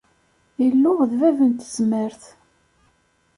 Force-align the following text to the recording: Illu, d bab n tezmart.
Illu, 0.65 0.93
d 1.09 1.11
bab 1.19 1.37
n 1.49 1.51
tezmart. 1.59 2.23